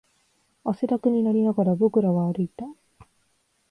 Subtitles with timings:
[0.63, 2.65] 汗だくになりながら、僕らは歩いた